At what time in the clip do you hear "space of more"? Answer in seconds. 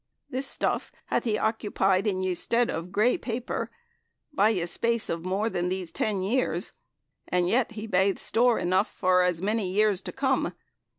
4.71-5.47